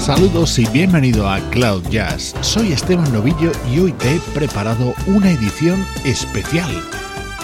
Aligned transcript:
Saludos 0.00 0.58
y 0.58 0.66
bienvenido 0.70 1.28
a 1.28 1.38
Cloud 1.50 1.86
Jazz. 1.90 2.34
Soy 2.40 2.72
Esteban 2.72 3.12
Novillo 3.12 3.52
y 3.70 3.80
hoy 3.80 3.92
te 3.92 4.16
he 4.16 4.18
preparado 4.32 4.94
una 5.06 5.30
edición 5.30 5.84
especial. 6.06 6.70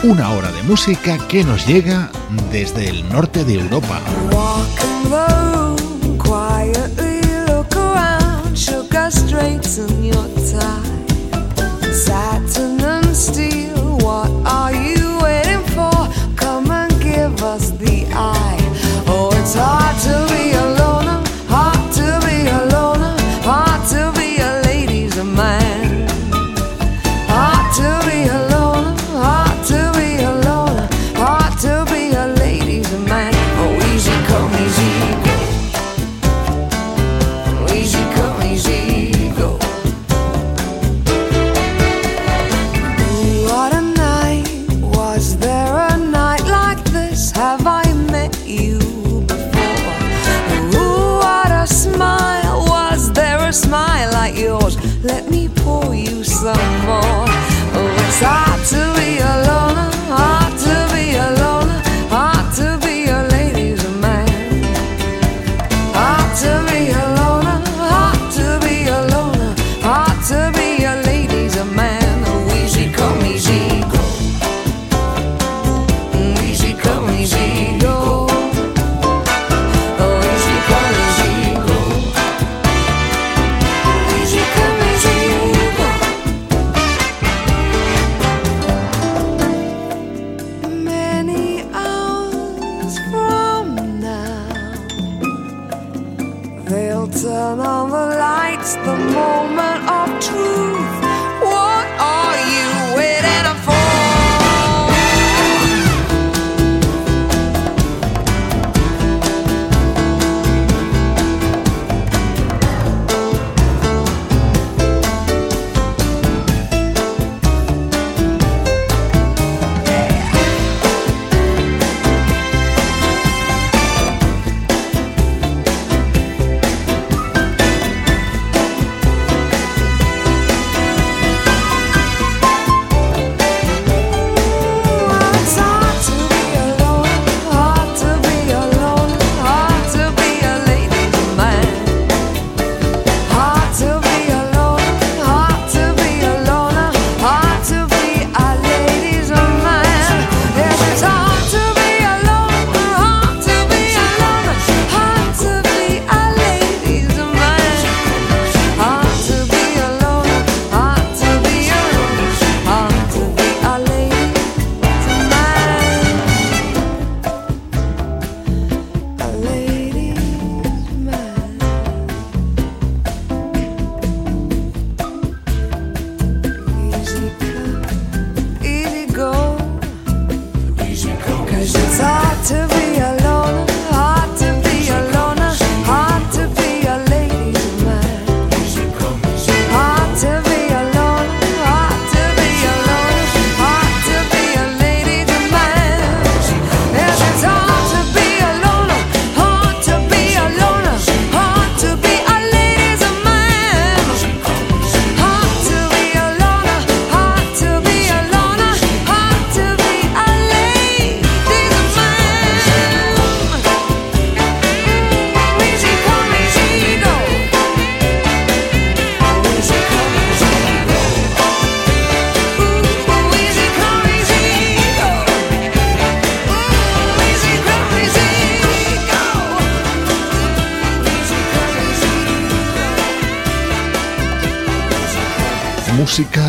Una 0.02 0.30
hora 0.30 0.50
de 0.52 0.62
música 0.62 1.18
que 1.28 1.44
nos 1.44 1.66
llega 1.66 2.10
desde 2.50 2.88
el 2.88 3.06
norte 3.10 3.44
de 3.44 3.60
Europa. 3.60 4.00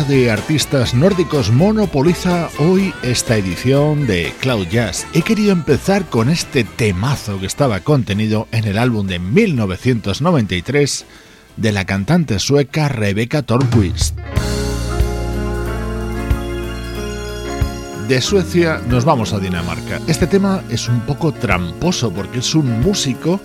De 0.08 0.30
artistas 0.30 0.94
nórdicos 0.94 1.52
monopoliza 1.52 2.48
hoy 2.58 2.94
esta 3.02 3.36
edición 3.36 4.06
de 4.06 4.32
Cloud 4.40 4.66
Jazz. 4.68 5.06
He 5.12 5.20
querido 5.20 5.52
empezar 5.52 6.06
con 6.06 6.30
este 6.30 6.64
temazo 6.64 7.38
que 7.38 7.46
estaba 7.46 7.80
contenido 7.80 8.48
en 8.50 8.64
el 8.64 8.78
álbum 8.78 9.06
de 9.06 9.18
1993 9.18 11.04
de 11.58 11.72
la 11.72 11.84
cantante 11.84 12.38
sueca 12.38 12.88
Rebecca 12.88 13.42
Tornquist. 13.42 14.18
De 18.08 18.20
Suecia 18.22 18.80
nos 18.88 19.04
vamos 19.04 19.34
a 19.34 19.38
Dinamarca. 19.38 20.00
Este 20.06 20.26
tema 20.26 20.62
es 20.70 20.88
un 20.88 21.00
poco 21.02 21.32
tramposo 21.32 22.10
porque 22.10 22.38
es 22.38 22.54
un 22.54 22.80
músico 22.80 23.40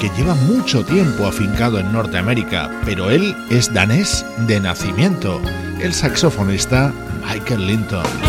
que 0.00 0.10
lleva 0.16 0.34
mucho 0.34 0.84
tiempo 0.84 1.26
afincado 1.26 1.78
en 1.78 1.92
Norteamérica, 1.92 2.70
pero 2.84 3.10
él 3.10 3.36
es 3.50 3.72
danés 3.72 4.24
de 4.46 4.60
nacimiento, 4.60 5.40
el 5.80 5.94
saxofonista 5.94 6.92
Michael 7.24 7.66
Linton. 7.66 8.27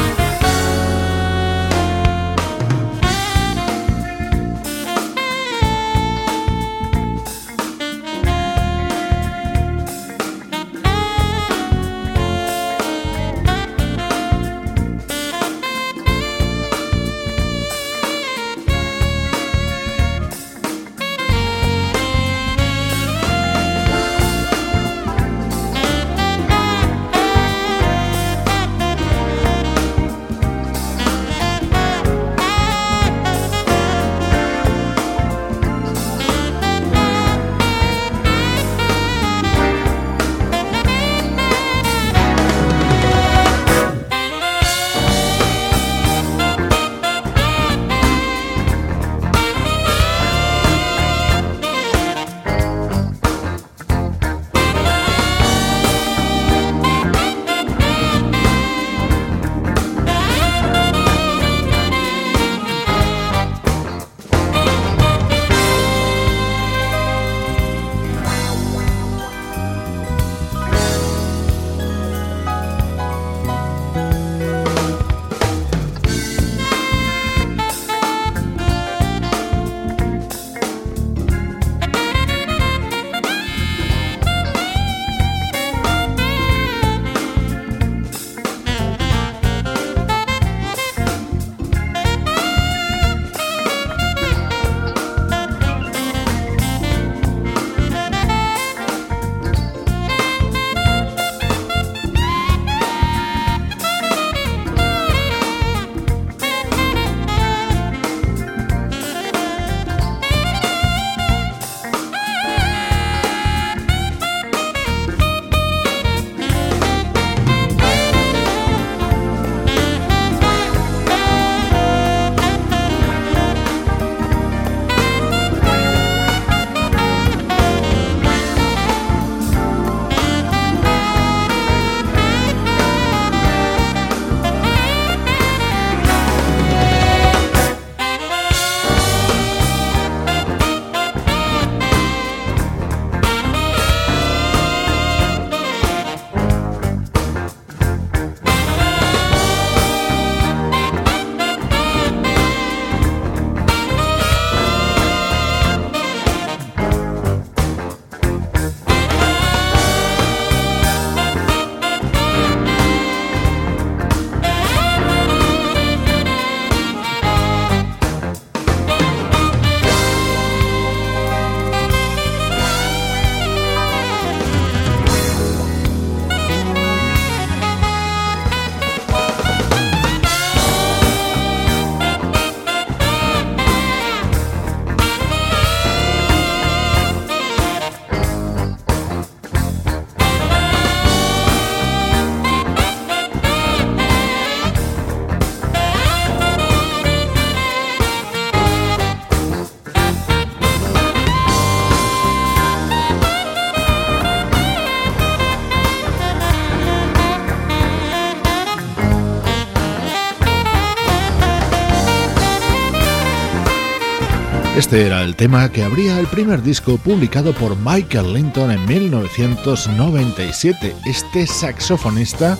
Este 214.89 215.05
era 215.05 215.21
el 215.21 215.35
tema 215.35 215.71
que 215.71 215.83
abría 215.83 216.19
el 216.19 216.25
primer 216.25 216.63
disco 216.63 216.97
publicado 216.97 217.53
por 217.53 217.77
Michael 217.77 218.33
Linton 218.33 218.71
en 218.71 218.83
1997. 218.87 220.95
Este 221.05 221.45
saxofonista 221.45 222.57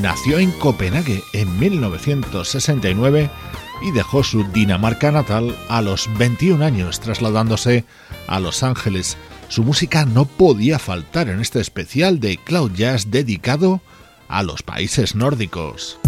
nació 0.00 0.38
en 0.38 0.52
Copenhague 0.52 1.20
en 1.32 1.58
1969 1.58 3.28
y 3.82 3.90
dejó 3.90 4.22
su 4.22 4.44
Dinamarca 4.52 5.10
natal 5.10 5.52
a 5.68 5.82
los 5.82 6.08
21 6.16 6.64
años, 6.64 7.00
trasladándose 7.00 7.84
a 8.28 8.38
Los 8.38 8.62
Ángeles. 8.62 9.16
Su 9.48 9.64
música 9.64 10.04
no 10.04 10.26
podía 10.26 10.78
faltar 10.78 11.28
en 11.28 11.40
este 11.40 11.60
especial 11.60 12.20
de 12.20 12.36
Cloud 12.36 12.70
Jazz 12.76 13.10
dedicado 13.10 13.80
a 14.28 14.44
los 14.44 14.62
países 14.62 15.16
nórdicos. 15.16 15.98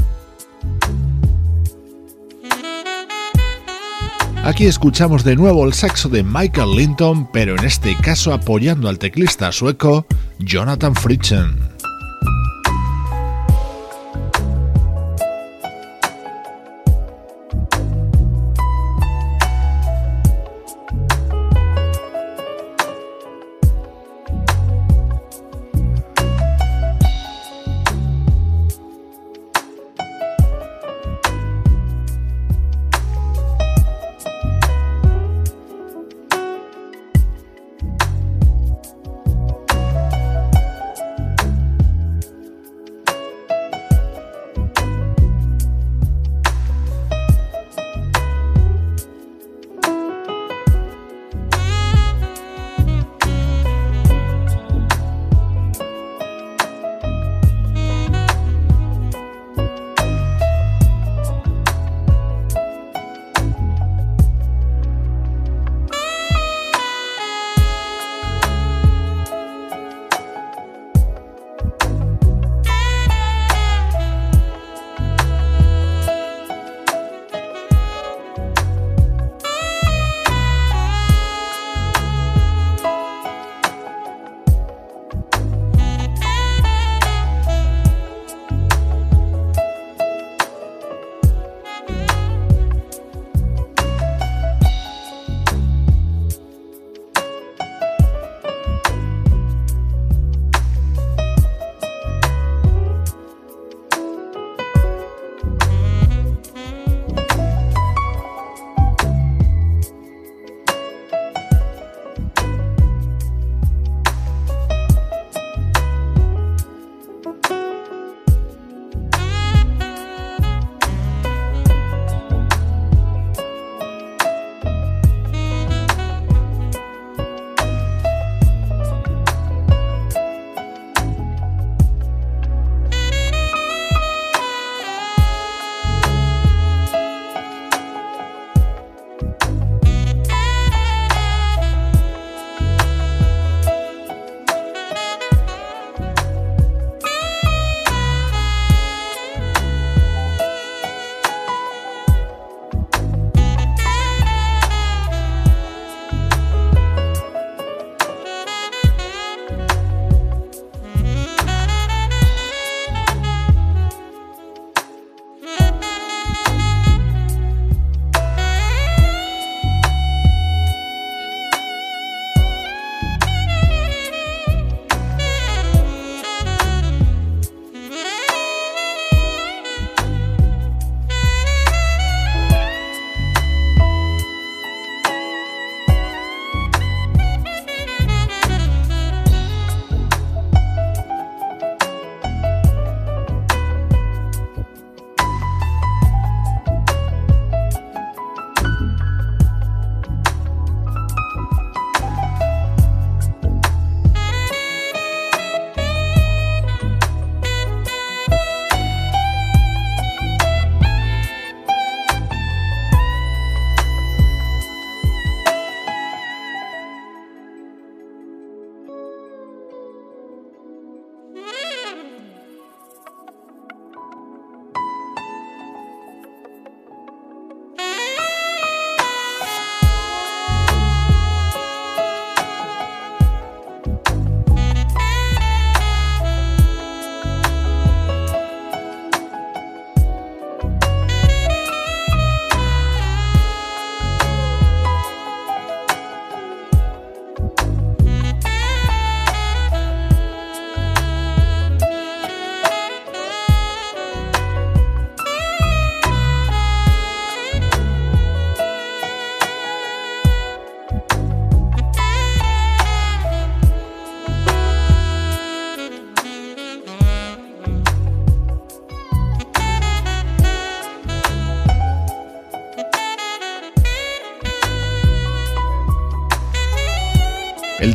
Aquí 4.47 4.67
escuchamos 4.67 5.25
de 5.25 5.35
nuevo 5.35 5.67
el 5.67 5.73
saxo 5.73 6.09
de 6.09 6.23
Michael 6.23 6.77
Linton, 6.77 7.29
pero 7.33 7.59
en 7.59 7.65
este 7.65 7.97
caso 7.97 8.33
apoyando 8.33 8.89
al 8.89 8.97
teclista 8.97 9.51
sueco 9.51 10.07
Jonathan 10.39 10.95
Fritzen. 10.95 11.66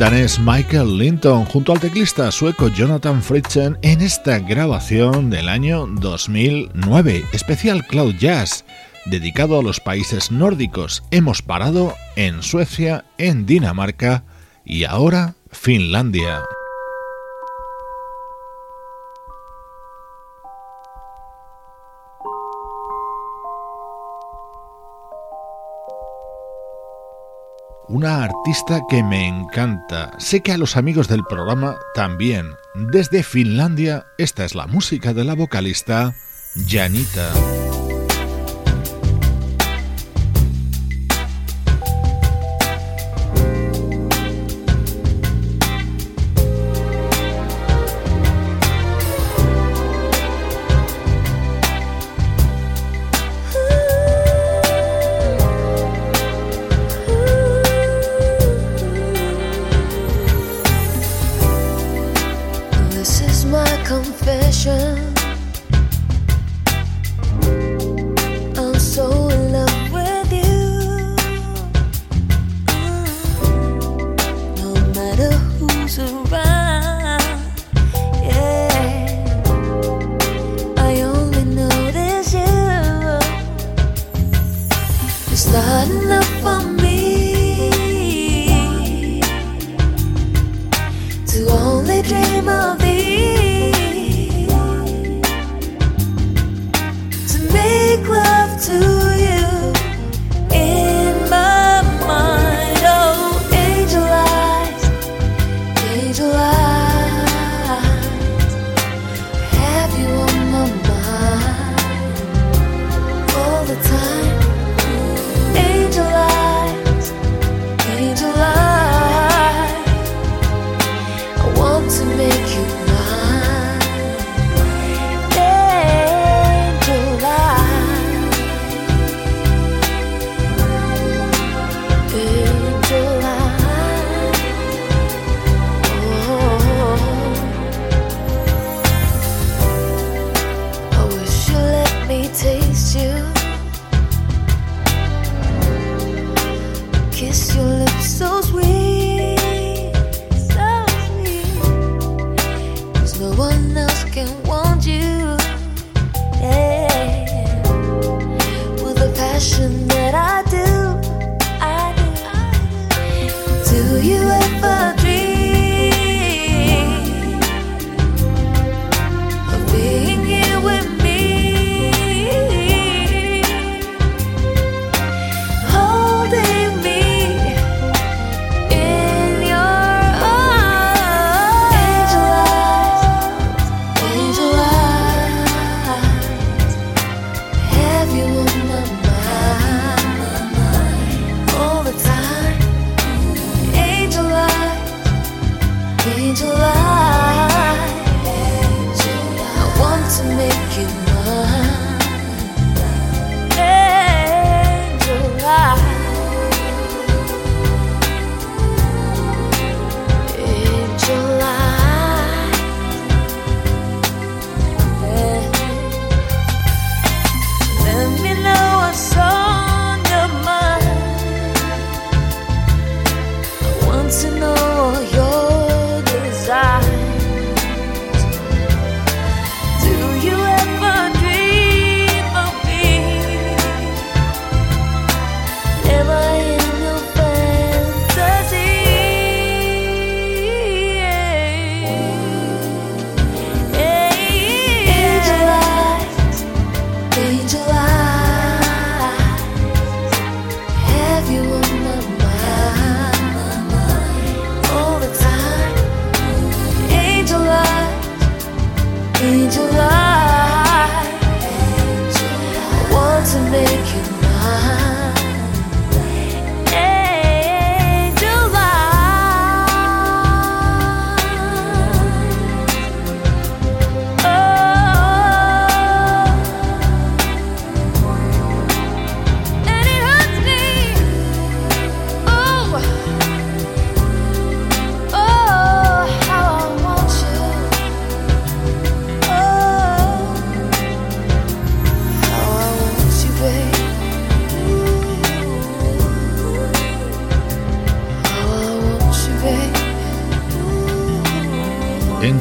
Danés 0.02 0.40
Michael 0.40 0.98
Linton 0.98 1.44
junto 1.44 1.72
al 1.72 1.78
teclista 1.78 2.32
sueco 2.32 2.66
Jonathan 2.66 3.22
Fritzen 3.22 3.78
en 3.82 4.00
esta 4.00 4.40
grabación 4.40 5.30
del 5.30 5.48
año 5.48 5.86
2009, 5.86 7.24
especial 7.32 7.86
Cloud 7.86 8.16
Jazz, 8.16 8.64
dedicado 9.04 9.60
a 9.60 9.62
los 9.62 9.78
países 9.78 10.32
nórdicos. 10.32 11.04
Hemos 11.12 11.40
parado 11.40 11.94
en 12.16 12.42
Suecia, 12.42 13.04
en 13.16 13.46
Dinamarca 13.46 14.24
y 14.64 14.82
ahora 14.82 15.36
Finlandia. 15.52 16.42
Una 27.92 28.24
artista 28.24 28.80
que 28.88 29.02
me 29.02 29.28
encanta. 29.28 30.12
Sé 30.18 30.40
que 30.40 30.52
a 30.52 30.56
los 30.56 30.78
amigos 30.78 31.08
del 31.08 31.24
programa 31.24 31.76
también. 31.94 32.56
Desde 32.74 33.22
Finlandia, 33.22 34.06
esta 34.16 34.46
es 34.46 34.54
la 34.54 34.66
música 34.66 35.12
de 35.12 35.24
la 35.24 35.34
vocalista 35.34 36.14
Janita. 36.66 37.81
confession. 64.24 65.11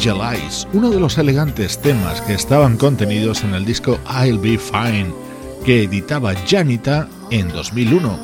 Angel 0.02 0.18
Eyes, 0.20 0.68
uno 0.74 0.90
de 0.90 1.00
los 1.00 1.20
elegantes 1.20 1.80
temas 1.80 2.22
que 2.22 2.34
estaban 2.34 2.76
contenidos 2.76 3.44
en 3.44 3.54
el 3.54 3.66
disco 3.66 4.00
I'll 4.10 4.40
Be 4.40 4.58
Fine, 4.58 5.14
que 5.64 5.84
editaba 5.84 6.34
Janita 6.48 7.08
en 7.30 7.50
2001. 7.50 8.20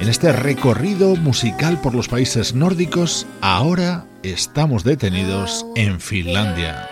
En 0.00 0.08
este 0.08 0.32
recorrido 0.32 1.14
musical 1.14 1.80
por 1.80 1.94
los 1.94 2.08
países 2.08 2.56
nórdicos, 2.56 3.24
ahora 3.40 4.04
estamos 4.24 4.82
detenidos 4.82 5.64
en 5.76 6.00
Finlandia. 6.00 6.88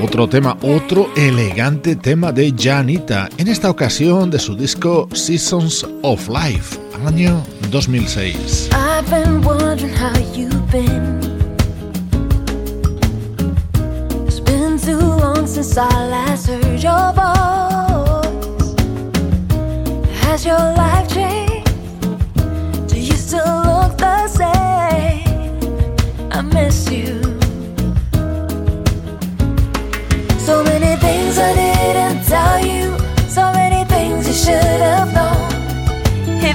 Otro 0.00 0.28
tema, 0.28 0.56
otro 0.62 1.10
elegante 1.16 1.96
tema 1.96 2.30
de 2.30 2.54
Janita, 2.56 3.28
en 3.36 3.48
esta 3.48 3.68
ocasión 3.68 4.30
de 4.30 4.38
su 4.38 4.54
disco 4.54 5.08
Seasons 5.12 5.84
of 6.02 6.28
Life, 6.28 6.87
año 7.06 7.42
2006. 7.70 8.70
I've 8.72 9.08
been 9.10 9.40
wondering 9.42 9.92
how 9.92 10.16
you've 10.34 10.70
been. 10.70 11.20
It's 14.26 14.40
been 14.40 14.78
too 14.78 14.98
long 14.98 15.46
since 15.46 15.76
I 15.76 15.88
last 16.08 16.46
heard 16.46 16.82
your 16.82 17.12
voice. 17.12 18.74
Has 20.22 20.44
your 20.44 20.58
life 20.58 21.08
changed? 21.12 21.66
Do 22.88 22.98
you 22.98 23.14
still 23.14 23.62
look 23.64 23.96
the 23.98 24.28
same? 24.28 25.58
I 26.32 26.42
miss 26.42 26.90
you. 26.90 27.20
So 30.38 30.64
many 30.64 30.96
things 31.00 31.38
I 31.38 31.54
didn't 31.54 32.24
tell 32.26 32.58
you, 32.64 32.98
so 33.28 33.52
many 33.52 33.84
things 33.88 34.26
you 34.26 34.34
should 34.34 34.80
have 34.80 35.12
known. 35.14 35.27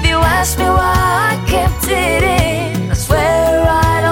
If 0.03 0.09
you 0.09 0.17
ask 0.17 0.59
me 0.59 0.65
why 0.65 1.31
I 1.31 1.49
kept 1.49 1.87
it 1.87 2.23
in, 2.23 2.91
I 2.91 2.93
swear 2.93 3.63
I 3.65 4.02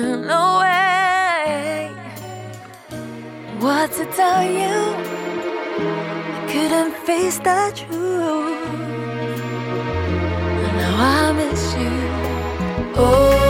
ran 0.00 0.24
away, 0.24 1.92
what 3.60 3.92
to 3.92 4.04
tell 4.06 4.42
you? 4.42 4.76
I 6.36 6.46
couldn't 6.50 6.94
face 7.06 7.38
the 7.38 7.72
truth. 7.74 8.68
And 10.64 10.76
now 10.78 10.96
I 10.98 11.32
miss 11.32 11.74
you. 11.74 12.94
Oh. 12.96 13.43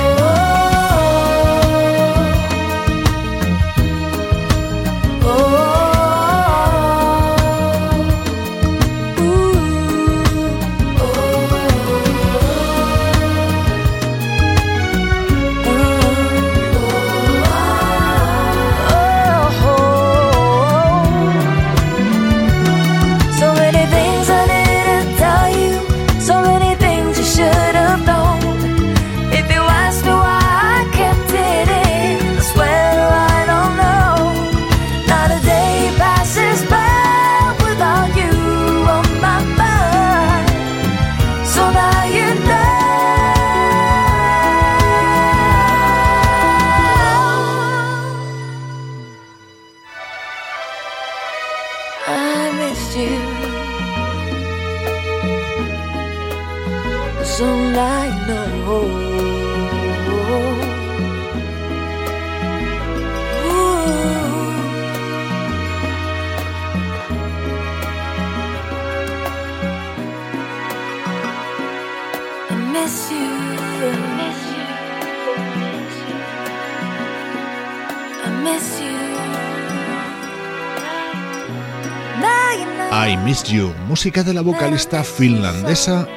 Música 83.88 84.22
de 84.22 84.32
la 84.32 84.40
vocalista 84.40 85.04
finlandesa 85.04 86.08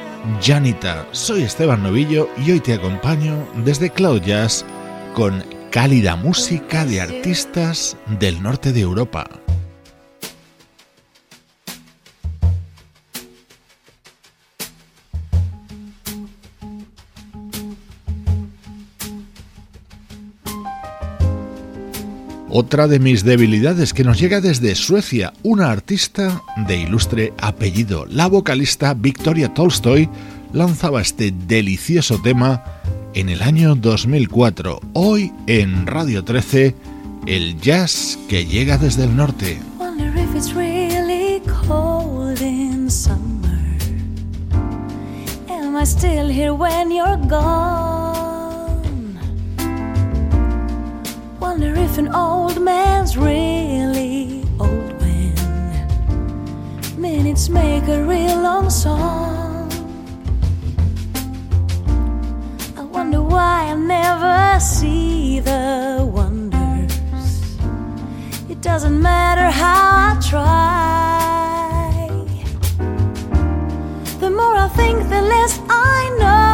Janita. 0.42 1.06
Soy 1.12 1.44
Esteban 1.44 1.84
Novillo 1.84 2.30
y 2.38 2.52
hoy 2.52 2.62
te 2.62 2.74
acompaño 2.74 3.46
desde 3.66 3.90
Cloud 3.90 4.22
Jazz 4.22 4.64
con 5.14 5.44
cálida 5.70 6.16
música 6.16 6.86
de 6.86 7.02
artistas 7.02 7.98
del 8.20 8.42
norte 8.42 8.72
de 8.72 8.80
Europa. 8.80 9.37
Otra 22.60 22.88
de 22.88 22.98
mis 22.98 23.24
debilidades 23.24 23.94
que 23.94 24.04
nos 24.04 24.20
llega 24.20 24.42
desde 24.42 24.74
Suecia, 24.74 25.32
una 25.44 25.70
artista 25.70 26.42
de 26.68 26.78
ilustre 26.78 27.32
apellido. 27.38 28.08
La 28.08 28.26
vocalista 28.26 28.96
Victoria 28.96 29.54
Tolstoy 29.54 30.10
lanzaba 30.54 31.00
este 31.00 31.32
delicioso 31.32 32.20
tema 32.20 32.64
en 33.14 33.30
el 33.30 33.44
año 33.44 33.76
2004. 33.76 34.80
Hoy 34.94 35.32
en 35.46 35.86
Radio 35.86 36.24
13, 36.24 36.76
el 37.28 37.62
jazz 37.62 38.18
que 38.28 38.48
llega 38.48 38.80
desde 38.80 39.04
el 39.04 39.16
norte. 39.16 39.60
Wonder 51.50 51.74
if 51.80 51.98
an 51.98 52.10
old 52.14 52.62
man's 52.62 53.16
really 53.16 54.44
old 54.60 54.92
when 55.00 55.34
minutes 56.98 57.48
make 57.48 57.88
a 57.88 58.04
real 58.04 58.42
long 58.42 58.70
song. 58.70 59.72
I 62.76 62.84
wonder 62.96 63.22
why 63.22 63.72
I 63.72 63.76
never 63.76 64.60
see 64.60 65.40
the 65.40 66.06
wonders. 66.18 66.94
It 68.50 68.60
doesn't 68.62 69.02
matter 69.02 69.50
how 69.50 69.84
I 70.10 70.20
try. 70.32 72.10
The 74.20 74.30
more 74.30 74.56
I 74.66 74.68
think, 74.80 74.98
the 75.08 75.22
less 75.22 75.62
I 75.70 76.18
know. 76.20 76.47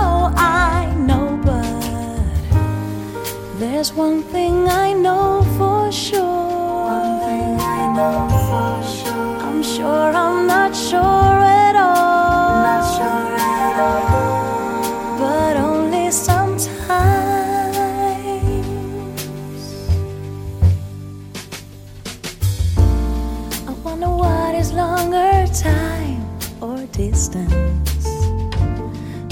There's 3.83 3.97
one 3.97 4.23
thing 4.23 4.69
I 4.69 4.93
know 4.93 5.43
for 5.57 5.91
sure. 5.91 6.21
One 6.21 7.19
thing 7.19 7.59
I 7.59 7.81
know 7.97 8.29
for 8.47 8.75
sure. 8.95 9.37
I'm 9.45 9.61
sure 9.61 10.09
I'm 10.23 10.47
not 10.47 10.73
sure 10.73 11.37
at 11.65 11.75
all. 11.75 12.63
Not 12.69 12.83
sure 12.95 13.35
at 13.59 13.77
all. 13.87 15.19
But 15.19 15.57
only 15.57 16.11
sometimes. 16.11 16.77
I 23.67 23.73
wonder 23.83 24.07
what 24.07 24.55
is 24.55 24.71
longer, 24.71 25.45
time 25.53 26.23
or 26.61 26.85
distance? 26.93 28.05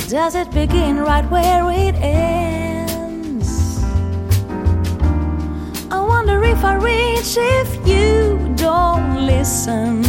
Does 0.10 0.36
it 0.36 0.52
begin 0.52 0.98
right 0.98 1.24
where 1.32 1.72
it 1.72 1.96
ends? 1.96 2.51
I 6.64 6.76
reach 6.76 7.38
if 7.38 7.88
you 7.88 8.54
don't 8.56 9.26
listen. 9.26 10.04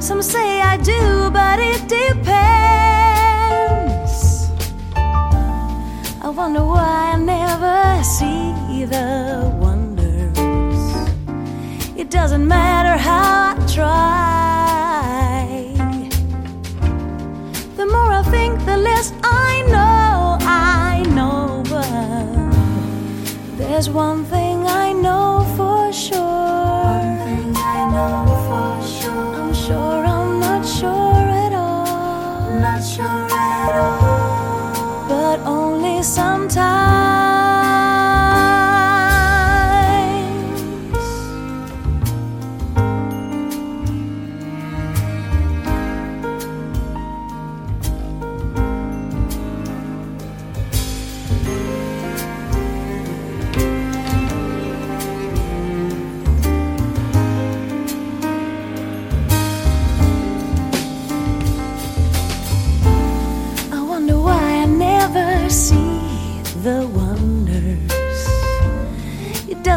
Some 0.00 0.22
say 0.22 0.60
I 0.60 0.76
do, 0.76 1.30
but 1.30 1.58
it 1.58 1.88
depends. 1.88 2.32
I 6.22 6.28
wonder 6.28 6.64
why 6.64 7.12
I 7.14 7.16
never 7.16 8.04
see 8.04 8.84
the 8.84 9.50
wonders. 9.60 10.78
It 11.96 12.08
doesn't 12.10 12.46
matter 12.46 12.96
how 12.96 13.56
I 13.56 13.66
try. 13.66 14.12
The 17.76 17.86
more 17.86 18.12
I 18.12 18.22
think, 18.30 18.64
the 18.64 18.76
less 18.76 19.12
I 19.24 19.62
know. 19.74 20.38
I 20.40 21.02
know, 21.08 21.62
but 21.68 22.52
there's 23.58 23.88
one 23.90 24.24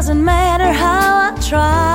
doesn't 0.06 0.24
matter 0.24 0.70
how 0.70 1.34
I 1.34 1.40
try. 1.40 1.85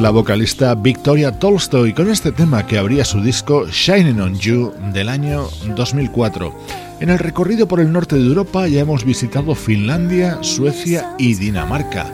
La 0.00 0.08
vocalista 0.08 0.74
Victoria 0.74 1.30
Tolstoy 1.38 1.92
con 1.92 2.10
este 2.10 2.32
tema 2.32 2.66
que 2.66 2.78
abría 2.78 3.04
su 3.04 3.20
disco 3.20 3.66
Shining 3.66 4.18
on 4.18 4.34
You 4.38 4.72
del 4.94 5.10
año 5.10 5.46
2004. 5.76 6.54
En 7.00 7.10
el 7.10 7.18
recorrido 7.18 7.68
por 7.68 7.80
el 7.80 7.92
norte 7.92 8.16
de 8.16 8.24
Europa 8.24 8.66
ya 8.66 8.80
hemos 8.80 9.04
visitado 9.04 9.54
Finlandia, 9.54 10.38
Suecia 10.40 11.14
y 11.18 11.34
Dinamarca. 11.34 12.06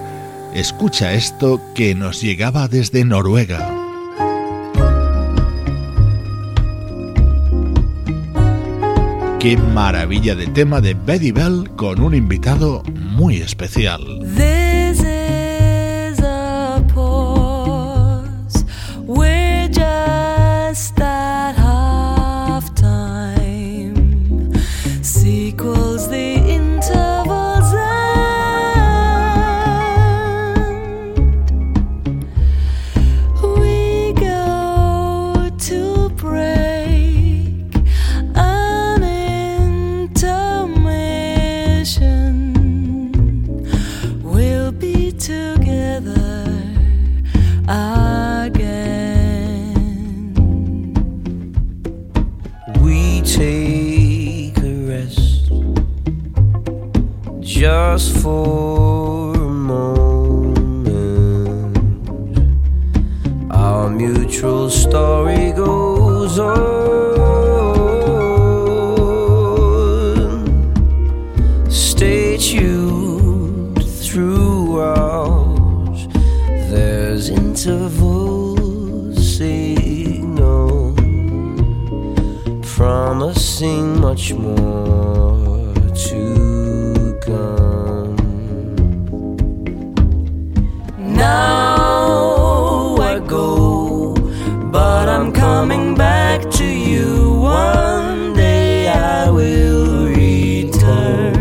Escucha 0.52 1.14
esto 1.14 1.60
que 1.76 1.94
nos 1.94 2.20
llegaba 2.20 2.66
desde 2.66 3.04
Noruega. 3.04 3.72
Qué 9.38 9.56
maravilla 9.56 10.34
de 10.34 10.48
tema 10.48 10.80
de 10.80 10.94
Betty 10.94 11.30
Bell 11.30 11.70
con 11.76 12.00
un 12.00 12.16
invitado 12.16 12.82
muy 12.96 13.36
especial. 13.36 14.02
Promising 83.56 84.00
much 84.00 84.34
more 84.34 85.72
to 85.94 87.18
come. 87.22 88.16
Now 90.98 92.96
I 92.96 93.18
go, 93.26 94.14
but 94.70 95.08
I'm 95.08 95.32
coming 95.32 95.94
back 95.94 96.50
to 96.58 96.66
you. 96.66 97.32
One 97.40 98.34
day 98.34 98.88
I 98.88 99.30
will 99.30 100.06
return. 100.08 101.34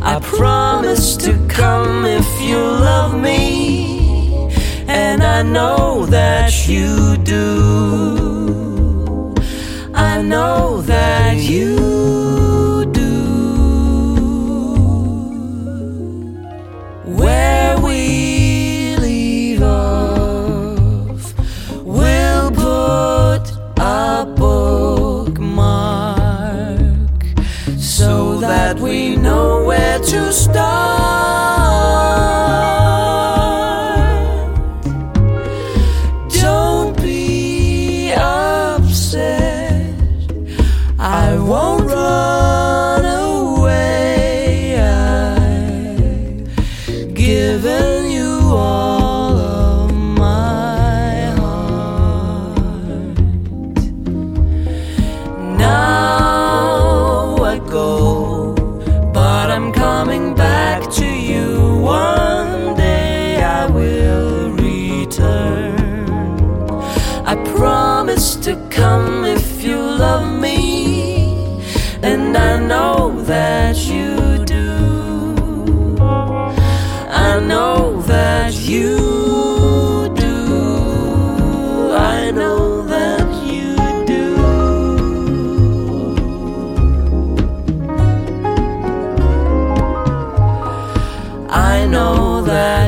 I 0.00 0.20
promise 0.20 1.16
to 1.16 1.32
come 1.48 2.04
if 2.04 2.40
you 2.40 2.58
love 2.58 3.20
me, 3.20 4.52
and 4.86 5.24
I 5.24 5.42
know 5.42 6.06
that 6.06 6.68
you 6.68 7.16
do. 7.16 8.17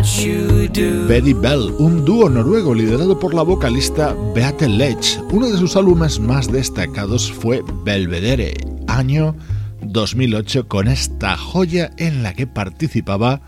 Betty 0.01 1.35
Bell, 1.35 1.75
un 1.79 2.07
dúo 2.07 2.31
noruego 2.31 2.75
liderado 2.75 3.19
por 3.19 3.35
la 3.35 3.43
vocalista 3.43 4.17
Beate 4.35 4.67
Lech. 4.67 5.21
Uno 5.31 5.51
de 5.51 5.59
sus 5.59 5.77
álbumes 5.77 6.19
más 6.19 6.51
destacados 6.51 7.31
fue 7.31 7.63
Belvedere, 7.85 8.55
año 8.87 9.37
2008, 9.83 10.69
con 10.69 10.89
esta 10.89 11.37
joya 11.37 11.91
en 11.99 12.23
la 12.23 12.33
que 12.33 12.47
participaba 12.47 13.43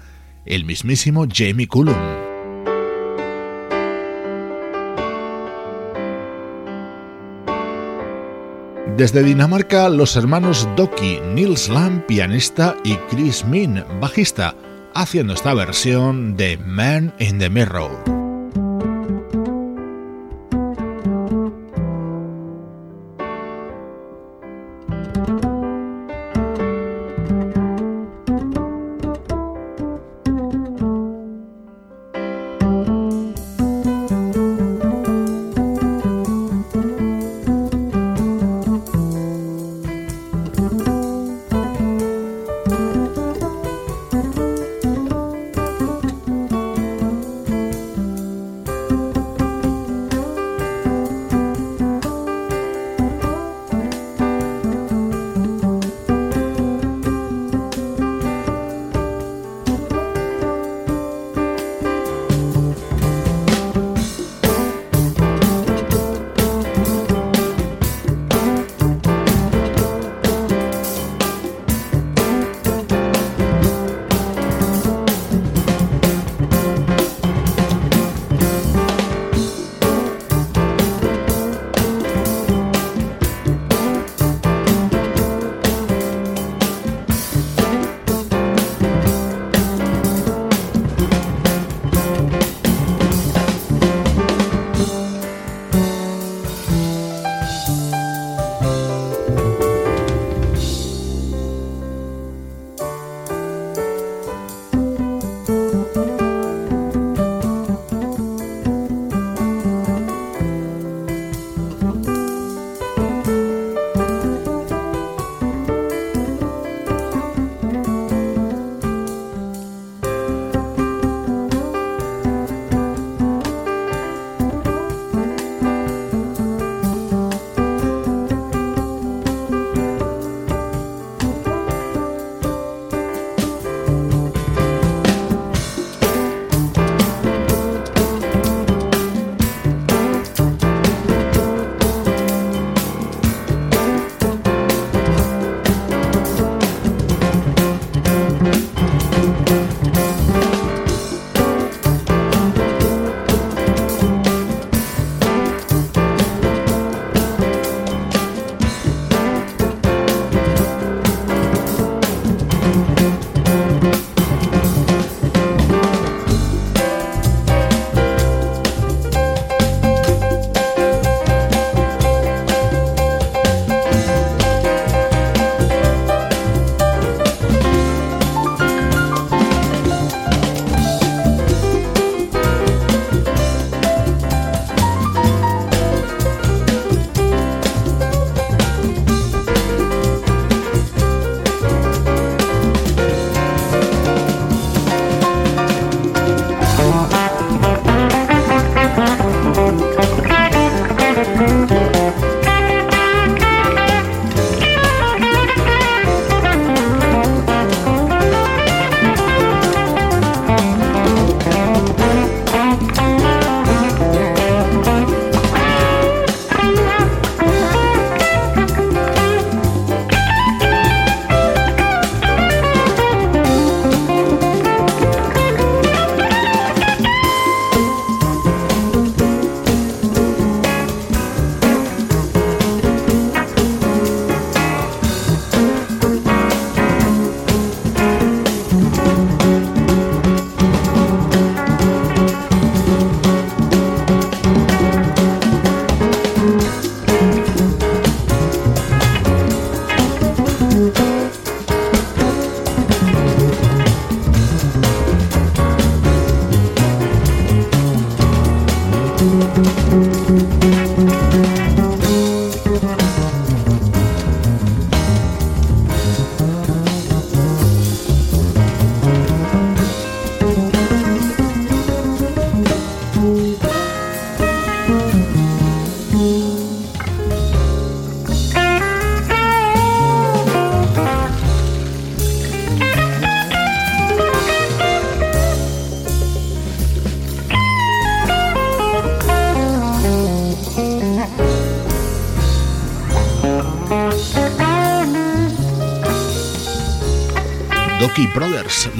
el 0.45 0.67
mismísimo 0.67 1.27
Jamie 1.33 1.69
Cullum. 1.69 1.97
Desde 8.99 9.23
Dinamarca, 9.23 9.89
los 9.89 10.17
hermanos 10.17 10.69
Doki, 10.77 11.19
Nils 11.35 11.71
Lam, 11.71 12.05
pianista, 12.07 12.77
y 12.85 12.97
Chris 13.09 13.43
Min, 13.47 13.83
bajista, 14.03 14.55
haciendo 14.95 15.35
esta 15.35 15.55
versión 15.55 16.37
de 16.37 16.59
Man 16.59 17.15
in 17.19 17.39
the 17.39 17.51
Mirror. 17.51 18.22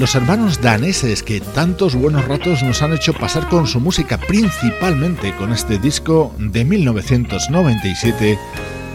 Los 0.03 0.17
hermanos 0.17 0.61
daneses 0.61 1.23
que 1.23 1.41
tantos 1.41 1.95
buenos 1.95 2.27
ratos 2.27 2.61
nos 2.65 2.83
han 2.83 2.93
hecho 2.93 3.15
pasar 3.15 3.49
con 3.49 3.69
su 3.69 3.79
música, 3.79 4.19
principalmente 4.19 5.33
con 5.37 5.53
este 5.53 5.79
disco 5.79 6.35
de 6.41 6.65
1997 6.65 8.37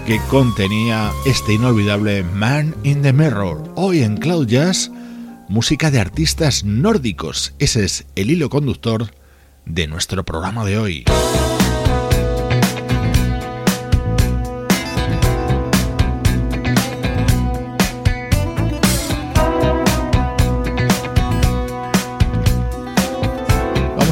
que 0.05 0.19
contenía 0.29 1.09
este 1.25 1.53
inolvidable 1.53 2.23
Man 2.23 2.75
in 2.83 3.03
the 3.03 3.13
Mirror. 3.13 3.71
Hoy 3.75 4.03
en 4.03 4.17
Cloud 4.17 4.47
Jazz, 4.47 4.91
música 5.47 5.91
de 5.91 6.01
artistas 6.01 6.65
nórdicos. 6.65 7.53
Ese 7.57 7.85
es 7.85 8.05
el 8.17 8.29
hilo 8.29 8.49
conductor 8.49 9.09
de 9.65 9.87
nuestro 9.87 10.25
programa 10.25 10.65
de 10.65 10.77
hoy. 10.77 11.05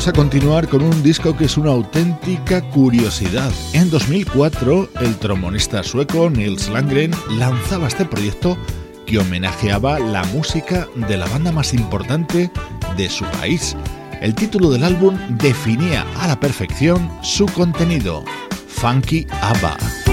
A 0.08 0.14
continuar 0.14 0.68
con 0.68 0.84
un 0.84 1.02
disco 1.02 1.36
que 1.36 1.46
es 1.46 1.58
una 1.58 1.72
auténtica 1.72 2.62
curiosidad. 2.70 3.52
En 3.74 3.90
2004, 3.90 4.90
el 5.02 5.16
trombonista 5.18 5.82
sueco 5.84 6.30
Nils 6.30 6.70
Landgren 6.70 7.12
lanzaba 7.38 7.88
este 7.88 8.06
proyecto 8.06 8.58
que 9.08 9.18
homenajeaba 9.18 10.00
la 10.00 10.24
música 10.26 10.88
de 11.08 11.18
la 11.18 11.26
banda 11.28 11.52
más 11.52 11.74
importante 11.74 12.52
de 12.98 13.10
su 13.10 13.26
país. 13.26 13.76
El 14.22 14.36
título 14.36 14.70
del 14.70 14.84
álbum 14.84 15.18
definía 15.38 16.06
a 16.20 16.28
la 16.28 16.40
perfección 16.40 17.10
su 17.24 17.48
contenido, 17.48 18.24
Funky 18.68 19.26
ABBA. 19.42 20.05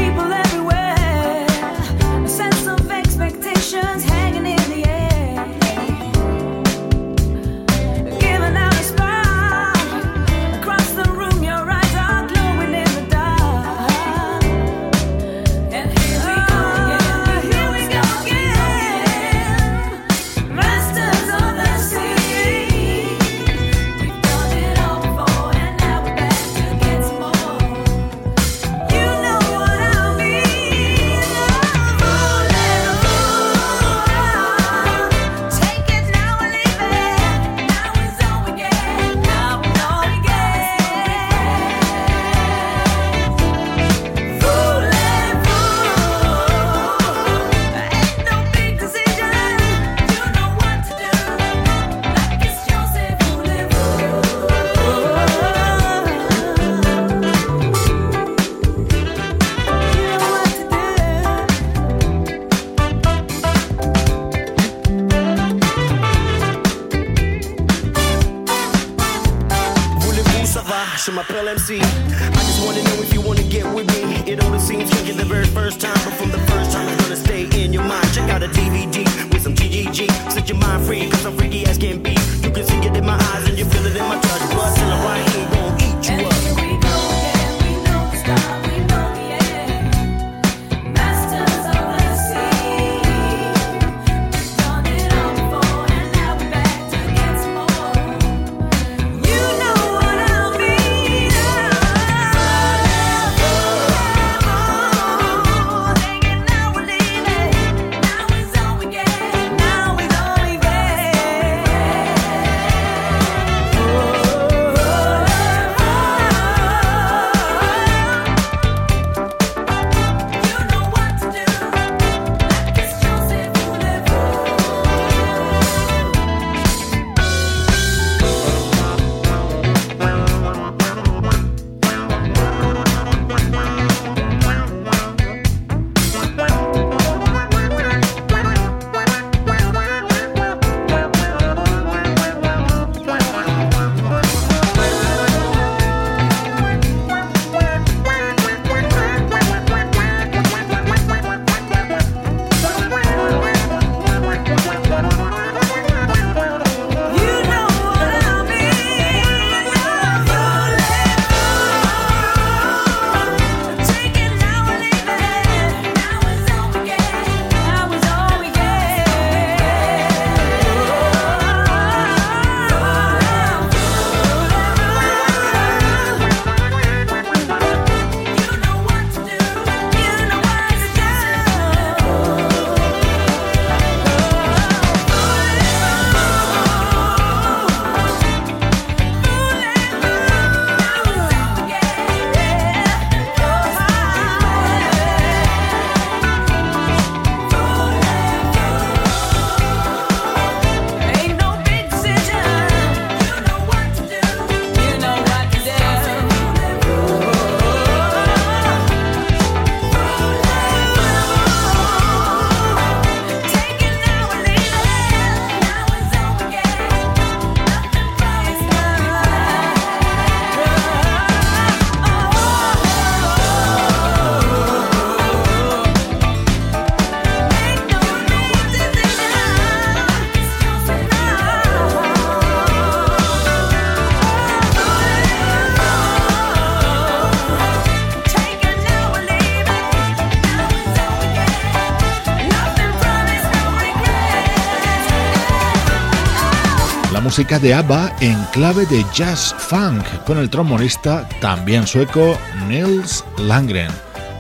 Música 247.33 247.59
de 247.59 247.73
ABBA 247.73 248.15
en 248.21 248.37
clave 248.53 248.85
de 248.85 249.07
jazz 249.15 249.55
funk 249.57 250.05
con 250.27 250.37
el 250.37 250.51
trombonista 250.51 251.27
también 251.41 251.87
sueco 251.87 252.37
Nils 252.69 253.25
Langren. 253.39 253.91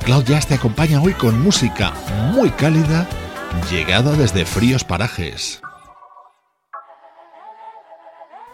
Cloud 0.04 0.24
Jazz 0.24 0.46
te 0.46 0.56
acompaña 0.56 1.00
hoy 1.00 1.14
con 1.14 1.40
música 1.40 1.94
muy 2.34 2.50
cálida 2.50 3.08
llegada 3.70 4.12
desde 4.12 4.44
fríos 4.44 4.84
parajes. 4.84 5.62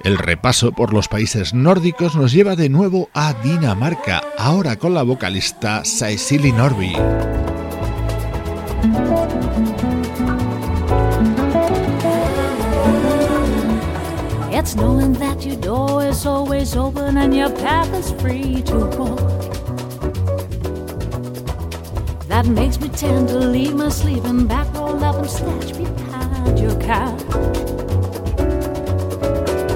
El 0.05 0.17
repaso 0.17 0.71
por 0.71 0.95
los 0.95 1.09
países 1.09 1.53
nórdicos 1.53 2.15
nos 2.15 2.31
lleva 2.31 2.55
de 2.55 2.69
nuevo 2.69 3.11
a 3.15 3.33
Dinamarca, 3.43 4.23
ahora 4.39 4.77
con 4.77 4.95
la 4.95 5.03
vocalista 5.03 5.83
Cecily 5.85 6.53
Norby. 6.53 6.93
It's 14.59 14.75
knowing 14.75 15.13
that 15.13 15.47
your 15.47 15.55
door 15.55 16.05
is 16.05 16.27
always 16.27 16.75
open 16.75 17.17
and 17.17 17.33
your 17.33 17.49
path 17.49 17.95
is 17.95 18.11
free 18.21 18.61
to 18.63 18.77
walk. 18.99 19.19
That 22.27 22.45
makes 22.47 22.81
me 22.81 22.89
tend 22.89 23.29
to 23.29 23.39
leave 23.39 23.77
my 23.77 23.89
sleeping 23.89 24.49
back 24.49 24.67
rolled 24.75 25.05
up 25.05 25.15
and 25.15 25.31
snatch 25.31 25.77
behind 25.77 26.59
your 26.59 26.75
couch. 26.81 27.23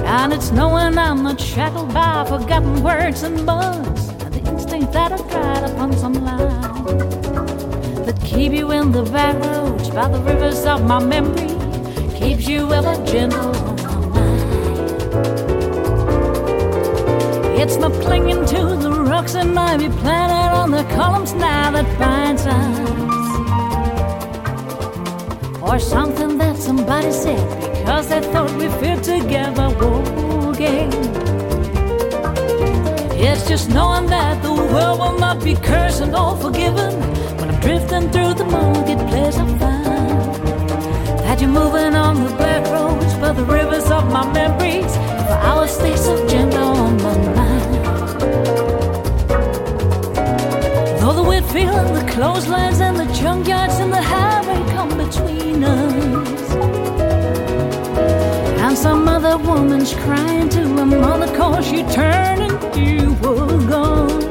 And 0.03 0.33
it's 0.33 0.51
knowing 0.51 0.97
I'm 0.97 1.23
not 1.23 1.39
shackled 1.39 1.93
by 1.93 2.25
forgotten 2.27 2.83
words 2.83 3.23
and 3.23 3.45
bugs, 3.45 4.09
and 4.09 4.33
the 4.33 4.51
instinct 4.51 4.91
that 4.91 5.13
I've 5.13 5.31
tried 5.31 5.63
upon 5.71 5.93
some 5.93 6.15
line 6.15 6.61
that 8.05 8.19
keep 8.21 8.51
you 8.51 8.71
in 8.71 8.91
the 8.91 9.03
back 9.03 9.41
roads 9.45 9.89
by 9.91 10.09
the 10.09 10.19
rivers 10.19 10.65
of 10.65 10.85
my 10.85 11.01
memory, 11.01 11.55
keeps 12.19 12.49
you 12.49 12.73
ever 12.73 12.95
gentle 13.05 13.72
It's 17.63 17.77
not 17.77 17.93
clinging 18.01 18.45
to 18.47 18.75
the 18.75 18.91
rocks 18.91 19.35
and 19.35 19.57
ivy 19.57 19.87
planted 19.87 20.51
on 20.61 20.71
the 20.71 20.83
columns 20.95 21.33
now 21.33 21.71
that 21.71 21.87
binds 21.97 22.45
us, 22.45 22.79
or 25.61 25.79
something 25.79 26.37
that 26.39 26.57
somebody 26.57 27.09
said 27.11 27.63
Cause 27.85 28.09
they 28.09 28.19
thought 28.19 28.51
we 28.55 28.67
fit 28.79 29.03
together, 29.03 29.69
walking. 29.79 30.91
It's 33.17 33.47
just 33.47 33.69
knowing 33.69 34.07
that 34.07 34.43
the 34.43 34.51
world 34.51 34.99
will 34.99 35.17
not 35.17 35.41
be 35.41 35.55
cursed 35.55 36.01
and 36.01 36.13
all 36.15 36.35
forgiven 36.35 36.93
when 37.37 37.49
I'm 37.49 37.59
drifting 37.61 38.09
through 38.11 38.33
the 38.33 38.45
marketplace. 38.45 39.37
I 39.37 39.45
find 39.57 39.85
that 41.23 41.39
you're 41.39 41.49
moving 41.49 41.95
on 41.95 42.23
the 42.25 42.29
back 42.35 42.65
roads 42.67 43.13
by 43.15 43.31
the 43.31 43.45
rivers 43.45 43.89
of 43.89 44.11
my 44.11 44.25
memories. 44.33 44.93
For 45.27 45.39
hours 45.47 45.71
stay 45.71 45.95
so 45.95 46.27
gentle 46.27 46.61
on 46.61 46.97
my 47.01 47.17
mind. 47.17 47.42
Though 51.53 51.93
the 51.93 52.11
clotheslines 52.11 52.79
and 52.81 52.97
the 52.97 53.05
junkyards 53.13 53.79
and 53.79 53.93
the 53.93 54.01
highway 54.01 54.59
come 54.73 54.89
between 54.97 55.63
us. 55.63 56.51
And 58.59 58.75
some 58.75 59.07
other 59.07 59.37
woman's 59.37 59.93
crying 59.93 60.49
to 60.49 60.61
her 60.77 60.85
mother 60.85 61.27
cause 61.37 61.65
she 61.67 61.83
turned 61.83 62.41
and 62.41 62.75
you 62.75 63.13
were 63.21 63.67
gone. 63.67 64.23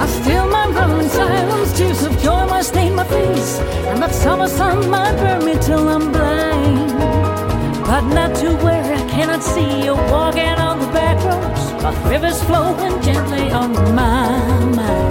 I 0.00 0.46
might 0.46 0.70
run 0.74 1.00
in 1.00 1.08
silence, 1.08 1.78
tears 1.78 2.02
of 2.02 2.24
might 2.50 2.64
stain 2.64 2.96
my 2.96 3.04
face, 3.04 3.60
and 3.88 4.02
that 4.02 4.12
summer 4.12 4.48
sun 4.48 4.90
might 4.90 5.16
burn 5.18 5.44
me 5.44 5.54
till 5.60 5.88
I'm 5.88 6.10
blind. 6.10 6.90
But 7.84 8.02
not 8.12 8.34
to 8.40 8.56
where 8.64 8.84
I 8.84 9.08
cannot 9.08 9.42
see 9.42 9.84
you 9.84 9.94
walking 9.94 10.58
on 10.66 10.69
but 11.82 11.94
rivers 12.04 12.42
flowing 12.44 13.00
gently 13.02 13.50
on 13.50 13.72
my 13.94 14.64
mind. 14.76 15.09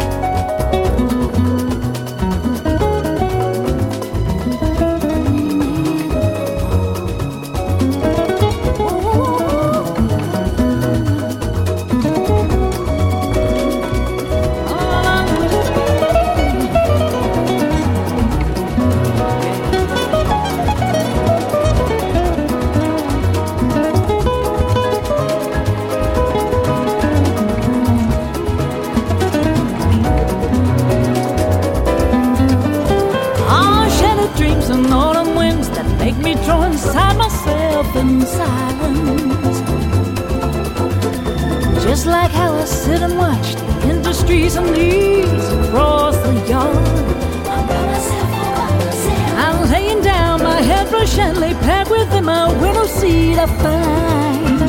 Silence. 38.38 39.60
Just 41.84 42.06
like 42.06 42.32
how 42.32 42.54
I 42.54 42.66
sit 42.66 43.02
and 43.02 43.18
watch 43.18 43.56
the 43.56 43.90
industries 43.90 44.56
and 44.56 44.70
leaves 44.72 45.48
across 45.50 46.16
the 46.18 46.34
yard. 46.48 46.78
I'm 49.44 49.70
laying 49.72 50.02
down 50.02 50.44
my 50.44 50.62
hairbrush 50.62 51.18
and 51.18 51.38
lay 51.40 51.54
packed 51.66 51.90
within 51.90 52.26
my 52.26 52.48
window 52.62 52.86
seat. 52.86 53.38
I 53.38 53.48
find 53.64 54.60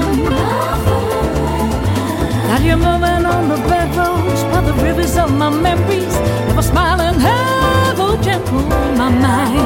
that 2.49 2.61
you're 2.65 2.77
moving 2.77 3.25
on 3.35 3.49
the 3.49 3.57
back 3.69 3.91
by 4.53 4.61
the 4.63 4.73
rivers 4.83 5.17
of 5.17 5.31
my 5.33 5.51
memories. 5.51 6.15
Ever 6.51 6.63
smiling, 6.63 7.21
ever 7.21 8.17
gentle 8.23 8.73
on 8.73 8.99
my 8.99 9.09
mind. 9.09 9.57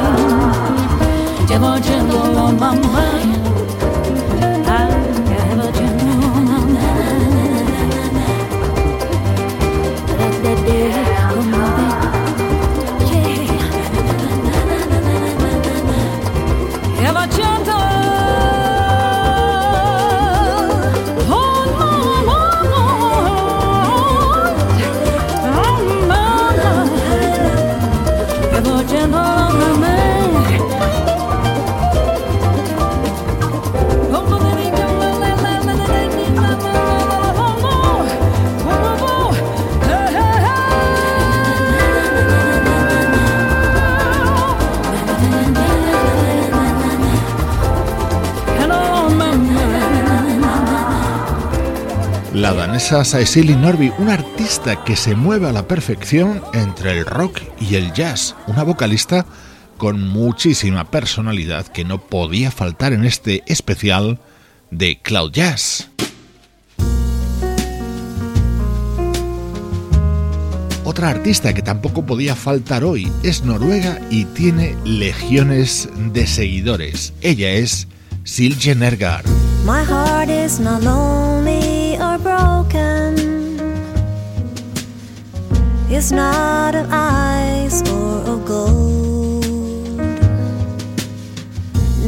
Ever 1.51 1.81
gentle 1.81 2.37
on 2.39 2.59
my 2.59 2.75
mind. 2.77 3.54
La 52.75 52.81
danesa 52.81 53.05
Cecily 53.05 53.55
Norby, 53.55 53.93
una 53.99 54.15
artista 54.15 54.83
que 54.83 54.97
se 54.97 55.15
mueve 55.15 55.49
a 55.49 55.53
la 55.53 55.69
perfección 55.69 56.43
entre 56.55 56.99
el 56.99 57.07
rock 57.07 57.41
y 57.61 57.77
el 57.77 57.93
jazz, 57.93 58.35
una 58.49 58.65
vocalista 58.65 59.27
con 59.79 60.09
muchísima 60.09 60.91
personalidad 60.91 61.69
que 61.69 61.85
no 61.85 61.99
podía 61.99 62.51
faltar 62.51 62.93
en 62.93 63.05
este 63.05 63.45
especial 63.47 64.19
de 64.73 64.99
Cloud 65.01 65.31
Jazz. 65.31 65.89
Otra 70.83 71.11
artista 71.11 71.55
que 71.55 71.63
tampoco 71.63 72.05
podía 72.05 72.35
faltar 72.35 72.83
hoy 72.83 73.09
es 73.23 73.45
noruega 73.45 74.01
y 74.11 74.25
tiene 74.25 74.77
legiones 74.85 75.89
de 76.13 76.27
seguidores. 76.27 77.13
Ella 77.21 77.53
es 77.53 77.87
Silje 78.25 78.75
Nergar. 78.75 79.23
broken 82.25 83.13
is 85.91 86.11
not 86.11 86.75
of 86.75 86.87
ice 86.91 87.79
or 87.91 88.13
of 88.33 88.39
gold, 88.47 89.99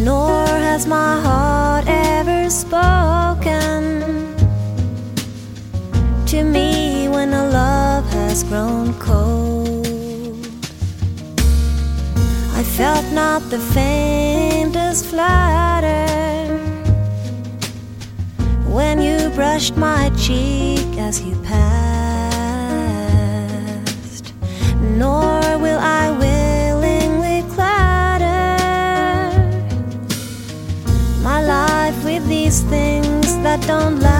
nor 0.09 0.47
has 0.69 0.87
my 0.87 1.13
heart 1.27 1.85
ever 1.87 2.49
spoken 2.49 3.83
to 6.27 6.43
me 6.43 7.09
when 7.09 7.29
a 7.43 7.45
love 7.61 8.07
has 8.19 8.43
grown 8.43 8.95
cold. 8.95 9.87
I 12.61 12.63
felt 12.79 13.07
not 13.13 13.41
the 13.51 13.61
faintest 13.75 15.05
flight. 15.07 15.56
brushed 19.57 19.79
my 19.79 20.11
cheek 20.19 20.99
as 20.99 21.23
you 21.23 21.35
passed, 21.37 21.55
nor 24.99 25.41
will 25.57 25.79
I 25.79 26.11
willingly 26.11 27.43
clatter 27.55 28.53
my 31.23 31.41
life 31.43 32.05
with 32.05 32.29
these 32.29 32.61
things 32.65 33.39
that 33.39 33.67
don't 33.67 33.99
last. 34.01 34.16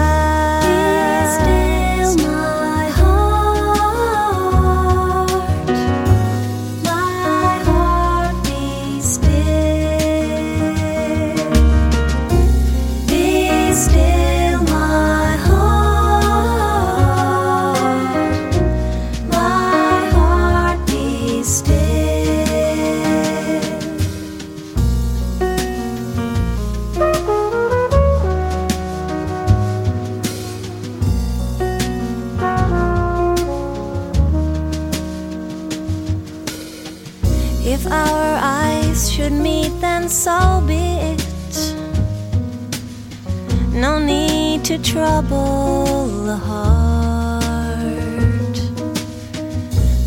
trouble 44.83 46.07
the 46.25 46.35
heart 46.35 47.45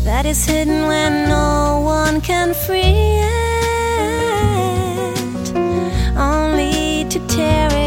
that 0.03 0.25
is 0.25 0.45
hidden 0.45 0.87
when 0.87 1.27
no 1.27 1.81
one 1.83 2.21
can 2.21 2.53
free 2.53 3.19
it, 3.19 3.57
only 6.17 7.05
to 7.09 7.19
tear 7.27 7.67
it. 7.71 7.80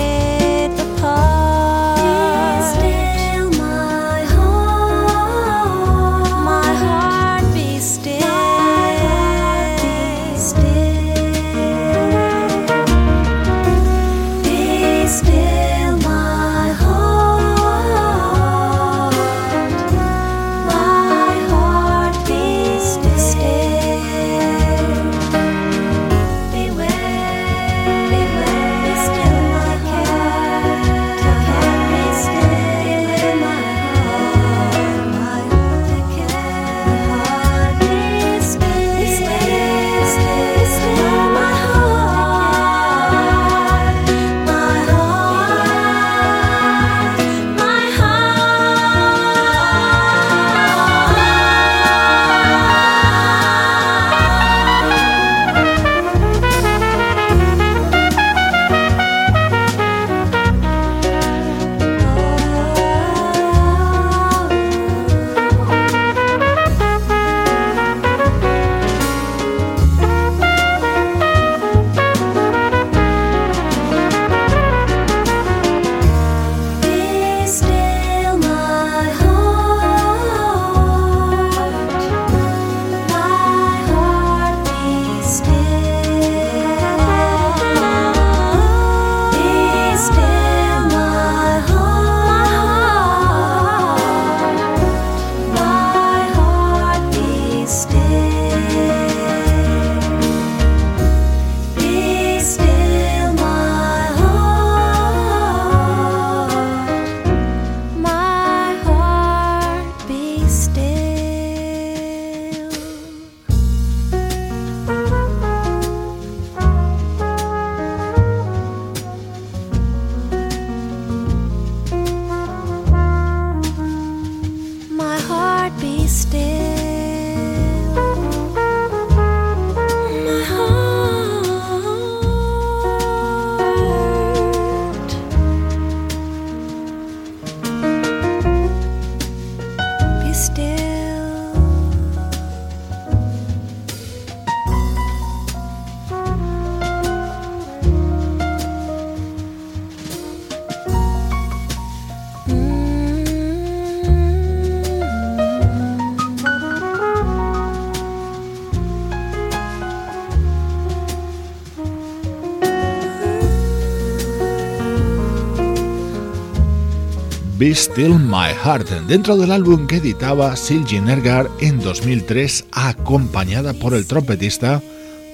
Still 167.73 168.19
My 168.19 168.53
Heart, 168.53 168.91
dentro 169.07 169.37
del 169.37 169.51
álbum 169.51 169.87
que 169.87 169.97
editaba 169.97 170.55
Silji 170.57 171.01
Nergar 171.01 171.49
en 171.61 171.81
2003, 171.81 172.67
acompañada 172.73 173.73
por 173.73 173.95
el 173.95 174.07
trompetista 174.07 174.83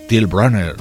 Till 0.09 0.27
Brunner. 0.27 0.77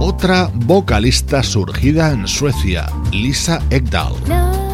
Otra 0.00 0.50
vocalista 0.52 1.42
surgida 1.42 2.10
en 2.10 2.28
Suecia, 2.28 2.86
Lisa 3.12 3.62
Ekdahl. 3.70 4.67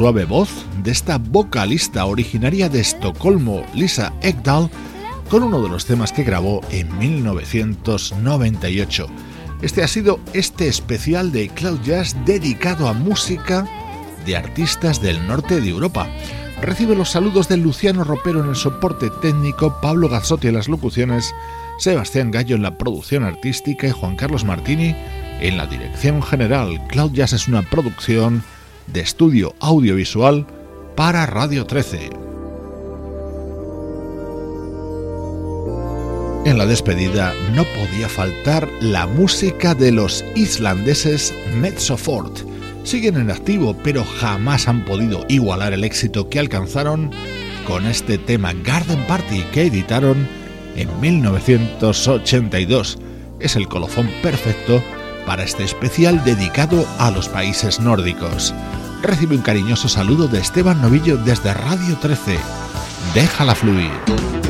Suave 0.00 0.24
voz 0.24 0.48
de 0.82 0.90
esta 0.92 1.18
vocalista 1.18 2.06
originaria 2.06 2.70
de 2.70 2.80
Estocolmo, 2.80 3.66
Lisa 3.74 4.14
Ekdahl, 4.22 4.70
con 5.28 5.42
uno 5.42 5.60
de 5.60 5.68
los 5.68 5.84
temas 5.84 6.10
que 6.10 6.24
grabó 6.24 6.62
en 6.70 6.98
1998. 6.98 9.06
Este 9.60 9.82
ha 9.82 9.88
sido 9.88 10.18
este 10.32 10.68
especial 10.68 11.32
de 11.32 11.50
Cloud 11.50 11.82
Jazz 11.82 12.16
dedicado 12.24 12.88
a 12.88 12.94
música 12.94 13.68
de 14.24 14.38
artistas 14.38 15.02
del 15.02 15.26
norte 15.26 15.60
de 15.60 15.68
Europa. 15.68 16.08
Recibe 16.62 16.96
los 16.96 17.10
saludos 17.10 17.48
de 17.48 17.58
Luciano 17.58 18.02
Ropero 18.02 18.42
en 18.42 18.48
el 18.48 18.56
soporte 18.56 19.10
técnico, 19.20 19.82
Pablo 19.82 20.08
Gazzotti 20.08 20.48
en 20.48 20.54
las 20.54 20.68
locuciones, 20.68 21.34
Sebastián 21.78 22.30
Gallo 22.30 22.56
en 22.56 22.62
la 22.62 22.78
producción 22.78 23.22
artística 23.22 23.86
y 23.86 23.90
Juan 23.90 24.16
Carlos 24.16 24.46
Martini 24.46 24.96
en 25.42 25.58
la 25.58 25.66
dirección 25.66 26.22
general. 26.22 26.80
Cloud 26.88 27.12
Jazz 27.12 27.34
es 27.34 27.48
una 27.48 27.60
producción 27.60 28.42
de 28.92 29.00
estudio 29.00 29.54
audiovisual 29.60 30.46
para 30.96 31.26
Radio 31.26 31.66
13. 31.66 32.10
En 36.44 36.56
la 36.58 36.66
despedida 36.66 37.34
no 37.54 37.64
podía 37.64 38.08
faltar 38.08 38.68
la 38.80 39.06
música 39.06 39.74
de 39.74 39.92
los 39.92 40.24
islandeses 40.34 41.34
Mezzofort. 41.60 42.40
Siguen 42.82 43.16
en 43.16 43.30
activo, 43.30 43.76
pero 43.84 44.04
jamás 44.04 44.66
han 44.66 44.84
podido 44.84 45.24
igualar 45.28 45.74
el 45.74 45.84
éxito 45.84 46.28
que 46.28 46.38
alcanzaron 46.38 47.10
con 47.66 47.86
este 47.86 48.16
tema 48.18 48.52
Garden 48.54 49.06
Party 49.06 49.42
que 49.52 49.66
editaron 49.66 50.26
en 50.76 50.88
1982. 51.00 52.98
Es 53.38 53.56
el 53.56 53.68
colofón 53.68 54.10
perfecto 54.22 54.82
para 55.26 55.44
este 55.44 55.64
especial 55.64 56.24
dedicado 56.24 56.86
a 56.98 57.10
los 57.10 57.28
países 57.28 57.80
nórdicos. 57.80 58.54
Recibe 59.02 59.34
un 59.34 59.42
cariñoso 59.42 59.88
saludo 59.88 60.28
de 60.28 60.40
Esteban 60.40 60.80
Novillo 60.80 61.16
desde 61.16 61.54
Radio 61.54 61.96
13. 61.96 62.38
Déjala 63.14 63.54
fluir. 63.54 64.49